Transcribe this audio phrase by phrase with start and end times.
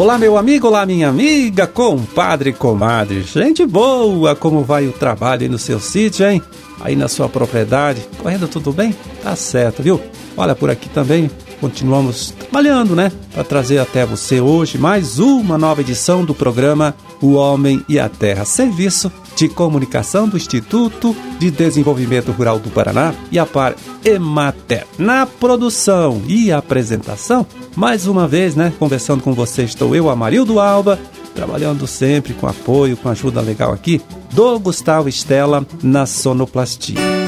[0.00, 3.20] Olá, meu amigo, olá, minha amiga, compadre, comadre.
[3.20, 6.40] Gente boa, como vai o trabalho aí no seu sítio, hein?
[6.80, 8.96] Aí na sua propriedade, correndo tudo bem?
[9.22, 10.00] Tá certo, viu?
[10.38, 13.12] Olha, por aqui também continuamos trabalhando, né?
[13.34, 18.08] Para trazer até você hoje mais uma nova edição do programa O Homem e a
[18.08, 24.86] Terra, serviço de comunicação do Instituto de Desenvolvimento Rural do Paraná e a Par Emater.
[24.98, 27.46] Na produção e apresentação,
[27.76, 28.72] mais uma vez, né?
[28.78, 30.98] Conversando com você, estou eu, Amarildo Alba,
[31.34, 34.00] trabalhando sempre com apoio, com ajuda legal aqui
[34.32, 37.19] do Gustavo Estela na sonoplastia.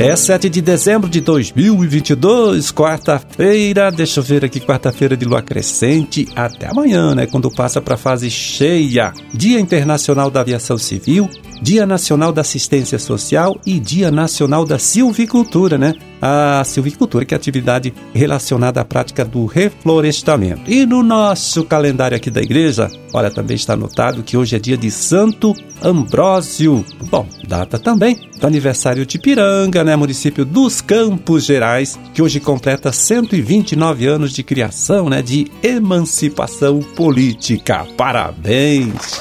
[0.00, 3.90] É 7 de dezembro de 2022, quarta-feira.
[3.90, 6.28] Deixa eu ver aqui, quarta-feira de lua crescente.
[6.36, 7.26] Até amanhã, né?
[7.26, 9.12] Quando passa para fase cheia.
[9.34, 11.28] Dia Internacional da Aviação Civil,
[11.60, 15.94] Dia Nacional da Assistência Social e Dia Nacional da Silvicultura, né?
[16.20, 20.62] A silvicultura, que é atividade relacionada à prática do reflorestamento.
[20.70, 24.76] E no nosso calendário aqui da igreja, olha, também está anotado que hoje é dia
[24.76, 26.84] de Santo Ambrósio.
[27.08, 29.87] Bom, data também do aniversário de Piranga, né?
[29.96, 35.22] Município dos Campos Gerais, que hoje completa 129 anos de criação, né?
[35.22, 37.86] De emancipação política.
[37.96, 39.18] Parabéns!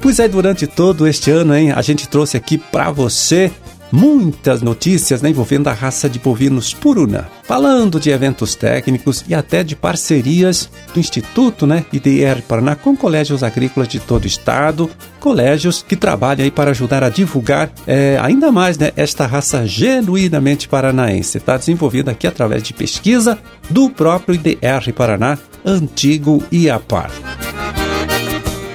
[0.00, 3.50] Pois é, durante todo este ano, hein, a gente trouxe aqui para você
[3.90, 9.62] muitas notícias né, envolvendo a raça de bovinos Puruna, falando de eventos técnicos e até
[9.62, 15.84] de parcerias do Instituto né, IDR Paraná com colégios agrícolas de todo o estado, colégios
[15.86, 21.38] que trabalham aí para ajudar a divulgar é, ainda mais né, esta raça genuinamente paranaense.
[21.38, 23.38] Está desenvolvida aqui através de pesquisa
[23.70, 27.10] do próprio IDR Paraná, antigo IAPAR.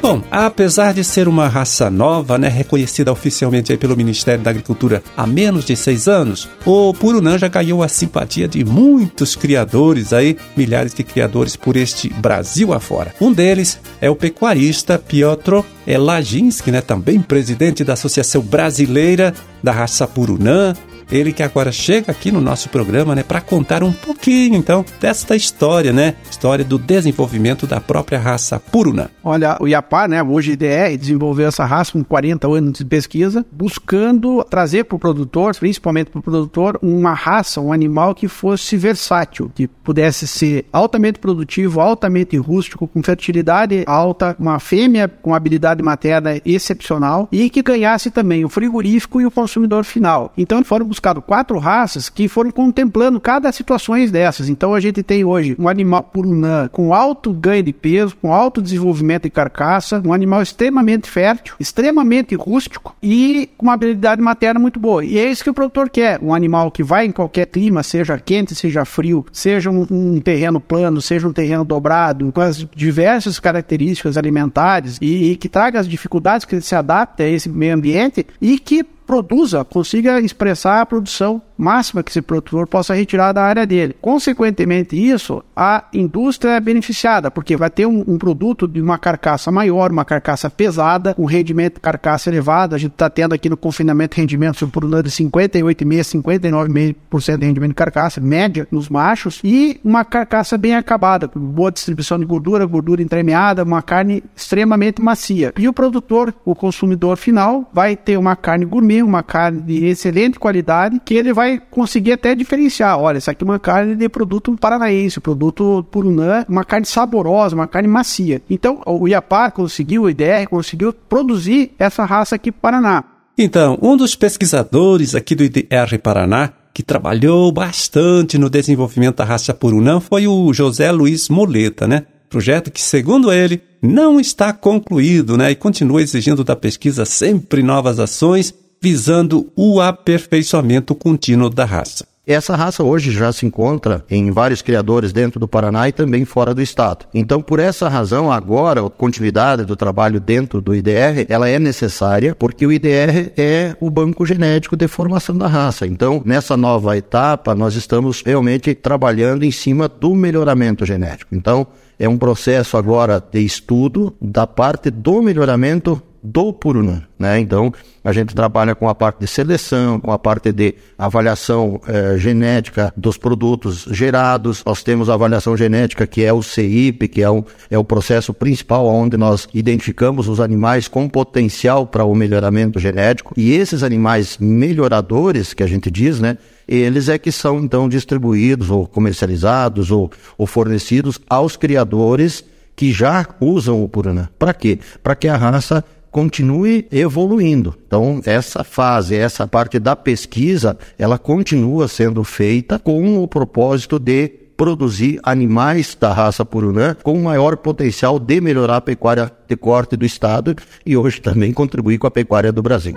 [0.04, 5.26] Bom, apesar de ser uma raça nova, né, reconhecida oficialmente pelo Ministério da Agricultura há
[5.26, 10.94] menos de seis anos, o Purunã já ganhou a simpatia de muitos criadores aí, milhares
[10.94, 13.16] de criadores por este Brasil afora.
[13.22, 19.34] Um deles é o pecuarista Piotr Laginski, né, também presidente da Associação Brasileira
[19.64, 20.74] da Raça Purunã,
[21.12, 25.36] ele que agora chega aqui no nosso programa, né, para contar um pouquinho então desta
[25.36, 26.16] história, né?
[26.30, 29.12] História do desenvolvimento da própria raça Puruna.
[29.24, 34.44] Olha, o Iapá, né, hoje IDR desenvolveu essa raça com 40 anos de pesquisa, buscando
[34.44, 39.52] trazer para o produtor, principalmente para o produtor, uma raça, um animal que fosse versátil,
[39.54, 46.40] que pudesse ser altamente produtivo, altamente rústico, com fertilidade alta, uma fêmea com habilidade materna
[46.46, 50.32] excepcional e que ganhasse também o frigorífico e o consumidor final.
[50.38, 54.48] Então foram buscado quatro raças que foram contemplando cada situações dessas.
[54.48, 58.62] Então a gente tem hoje um animal purunã com alto ganho de peso, com alto
[58.62, 64.80] desenvolvimento de carcaça, um animal extremamente fértil, extremamente rústico e com uma habilidade materna muito
[64.80, 65.04] boa.
[65.04, 68.20] E é isso que o produtor quer, um animal que vai em qualquer clima, seja
[68.20, 73.40] quente, seja frio, seja um, um terreno plano, seja um terreno dobrado, com as diversas
[73.40, 77.74] características alimentares e, e que traga as dificuldades que ele se adapte a esse meio
[77.74, 83.44] ambiente e que produza, consiga expressar a produção máxima que esse produtor possa retirar da
[83.44, 83.96] área dele.
[84.02, 89.52] Consequentemente, isso, a indústria é beneficiada, porque vai ter um, um produto de uma carcaça
[89.52, 92.76] maior, uma carcaça pesada, um rendimento de carcaça elevado.
[92.76, 97.76] A gente está tendo aqui no confinamento rendimento por de 58,5%, 59,5% de rendimento de
[97.76, 103.02] carcaça, média nos machos, e uma carcaça bem acabada, com boa distribuição de gordura, gordura
[103.02, 105.54] entremeada, uma carne extremamente macia.
[105.58, 110.40] E o produtor, o consumidor final, vai ter uma carne gourmet, uma carne de excelente
[110.40, 113.00] qualidade, que ele vai conseguir até diferenciar.
[113.00, 117.68] Olha, essa aqui é uma carne de produto paranaense, produto purunã, uma carne saborosa, uma
[117.68, 118.42] carne macia.
[118.50, 123.04] Então, o Iapar conseguiu, o IDR conseguiu produzir essa raça aqui para Paraná.
[123.38, 129.54] Então, um dos pesquisadores aqui do IDR Paraná, que trabalhou bastante no desenvolvimento da raça
[129.54, 132.06] Purunã, foi o José Luiz Moleta, né?
[132.30, 135.52] Projeto que, segundo ele, não está concluído, né?
[135.52, 138.54] E continua exigindo da pesquisa sempre novas ações
[138.84, 142.06] visando o aperfeiçoamento contínuo da raça.
[142.28, 146.54] Essa raça hoje já se encontra em vários criadores dentro do Paraná e também fora
[146.54, 147.06] do estado.
[147.14, 152.36] Então, por essa razão, agora a continuidade do trabalho dentro do IDR, ela é necessária,
[152.36, 155.88] porque o IDR é o banco genético de formação da raça.
[155.88, 161.34] Então, nessa nova etapa, nós estamos realmente trabalhando em cima do melhoramento genético.
[161.34, 161.66] Então,
[161.98, 167.04] é um processo agora de estudo da parte do melhoramento do Purunã.
[167.20, 167.40] Né?
[167.40, 167.74] Então,
[168.04, 172.94] a gente trabalha com a parte de seleção, com a parte de avaliação eh, genética
[172.96, 174.64] dos produtos gerados.
[174.66, 178.34] Nós temos a avaliação genética, que é o CIP, que é o, é o processo
[178.34, 183.34] principal onde nós identificamos os animais com potencial para o melhoramento genético.
[183.36, 186.38] E esses animais melhoradores, que a gente diz, né?
[186.68, 192.44] eles é que são então distribuídos ou comercializados ou, ou fornecidos aos criadores
[192.76, 194.30] que já usam o Purana.
[194.40, 194.80] Para quê?
[195.02, 195.84] Para que a raça
[196.14, 197.76] continue evoluindo.
[197.86, 204.30] Então, essa fase, essa parte da pesquisa, ela continua sendo feita com o propósito de
[204.56, 210.06] produzir animais da raça Purunã com maior potencial de melhorar a pecuária de corte do
[210.06, 210.56] estado
[210.86, 212.94] e hoje também contribuir com a pecuária do Brasil.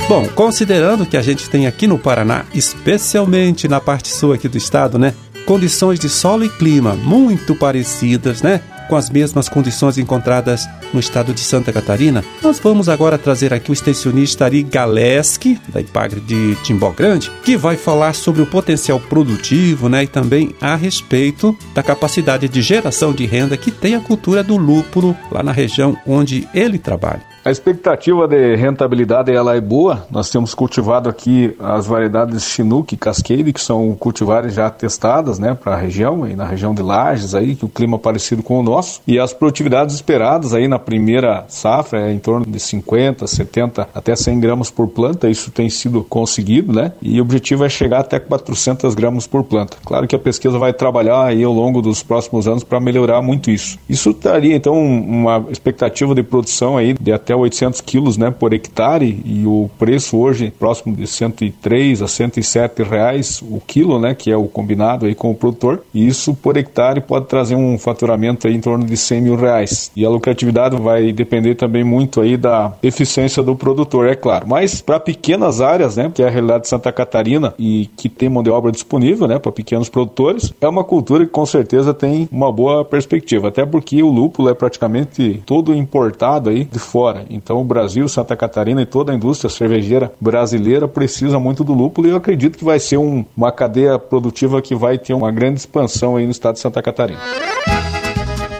[0.07, 4.57] Bom, considerando que a gente tem aqui no Paraná, especialmente na parte sul aqui do
[4.57, 5.13] estado, né,
[5.45, 8.61] condições de solo e clima muito parecidas, né?
[8.87, 13.71] Com as mesmas condições encontradas no estado de Santa Catarina, nós vamos agora trazer aqui
[13.71, 18.99] o extensionista Ari Galeski, da Ipagre de Timbó Grande, que vai falar sobre o potencial
[18.99, 23.99] produtivo né, e também a respeito da capacidade de geração de renda que tem a
[23.99, 27.32] cultura do lúpulo lá na região onde ele trabalha.
[27.45, 30.05] A expectativa de rentabilidade ela é boa.
[30.09, 35.53] Nós temos cultivado aqui as variedades Chinook e Cascade, que são cultivares já testadas né,
[35.53, 38.57] para a região, e na região de Lages, aí, que o clima é parecido com
[38.57, 39.01] o nosso.
[39.05, 44.15] E as produtividades esperadas aí na primeira safra é em torno de 50, 70, até
[44.15, 45.29] 100 gramas por planta.
[45.29, 46.93] Isso tem sido conseguido, né?
[47.01, 49.75] E o objetivo é chegar até 400 gramas por planta.
[49.83, 53.51] Claro que a pesquisa vai trabalhar aí ao longo dos próximos anos para melhorar muito
[53.51, 53.77] isso.
[53.89, 58.53] Isso daria, então, uma expectativa de produção aí de até até 800 quilos né, por
[58.53, 64.31] hectare e o preço hoje próximo de 103 a 107 reais o quilo, né, que
[64.31, 65.83] é o combinado aí com o produtor.
[65.93, 69.91] E isso por hectare pode trazer um faturamento aí em torno de 100 mil reais.
[69.95, 74.47] E a lucratividade vai depender também muito aí da eficiência do produtor, é claro.
[74.47, 78.29] Mas para pequenas áreas, né, que é a realidade de Santa Catarina e que tem
[78.29, 82.27] mão de obra disponível, né, para pequenos produtores, é uma cultura que com certeza tem
[82.31, 83.47] uma boa perspectiva.
[83.47, 87.22] Até porque o lúpulo é praticamente todo importado aí de fora.
[87.29, 92.07] Então o Brasil, Santa Catarina e toda a indústria cervejeira brasileira precisa muito do lúpulo
[92.07, 95.59] e eu acredito que vai ser um, uma cadeia produtiva que vai ter uma grande
[95.59, 97.19] expansão aí no estado de Santa Catarina.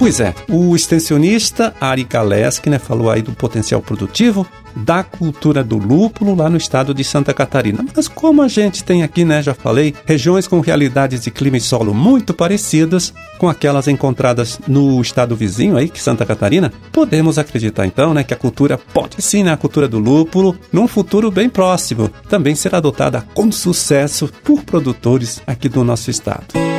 [0.03, 5.77] Pois é, o extensionista Ari Kaleski né, falou aí do potencial produtivo da cultura do
[5.77, 7.85] lúpulo lá no estado de Santa Catarina.
[7.95, 11.61] Mas como a gente tem aqui, né, já falei, regiões com realidades de clima e
[11.61, 17.85] solo muito parecidas com aquelas encontradas no estado vizinho aí, que Santa Catarina, podemos acreditar
[17.85, 21.47] então, né, que a cultura pode sim, né, a cultura do lúpulo, num futuro bem
[21.47, 26.72] próximo, também ser adotada com sucesso por produtores aqui do nosso estado.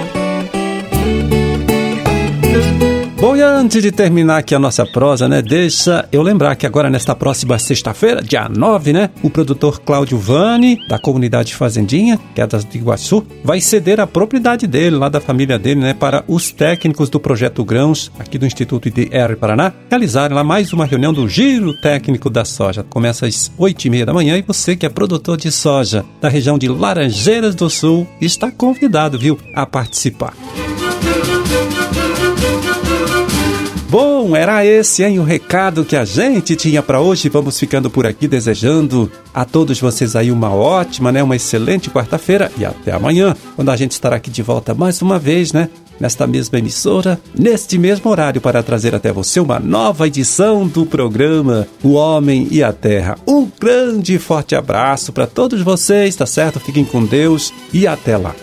[3.34, 6.88] Bom, e antes de terminar aqui a nossa prosa, né, deixa eu lembrar que agora
[6.88, 12.46] nesta próxima sexta-feira, dia 9, né, o produtor Cláudio Vani, da comunidade Fazendinha, que é
[12.46, 16.52] das de Iguaçu, vai ceder a propriedade dele, lá da família dele, né, para os
[16.52, 21.28] técnicos do Projeto Grãos, aqui do Instituto IDR Paraná, realizarem lá mais uma reunião do
[21.28, 22.84] Giro Técnico da Soja.
[22.88, 26.28] Começa às 8 e meia da manhã e você que é produtor de soja da
[26.28, 30.34] região de Laranjeiras do Sul está convidado, viu, a participar.
[33.94, 37.28] Bom, era esse, hein, o recado que a gente tinha para hoje.
[37.28, 42.50] Vamos ficando por aqui desejando a todos vocês aí uma ótima, né, uma excelente quarta-feira
[42.58, 45.68] e até amanhã, quando a gente estará aqui de volta mais uma vez, né,
[46.00, 51.64] nesta mesma emissora, neste mesmo horário para trazer até você uma nova edição do programa
[51.80, 53.16] O Homem e a Terra.
[53.24, 56.58] Um grande e forte abraço para todos vocês, tá certo?
[56.58, 58.34] Fiquem com Deus e até lá.